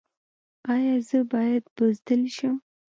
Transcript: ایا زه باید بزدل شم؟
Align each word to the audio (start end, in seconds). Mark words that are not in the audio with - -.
ایا 0.73 0.95
زه 1.07 1.19
باید 1.31 1.63
بزدل 1.75 2.21
شم؟ 2.35 2.55